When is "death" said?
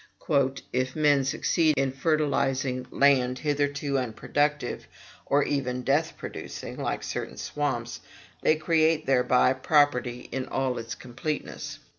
5.83-6.15